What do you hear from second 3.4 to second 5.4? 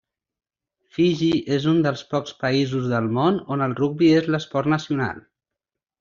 on el rugbi és l'esport nacional.